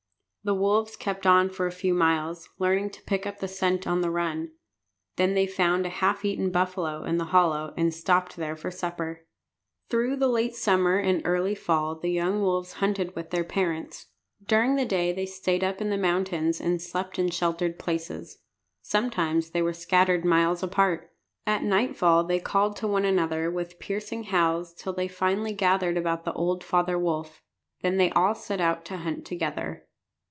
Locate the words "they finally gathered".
24.93-25.97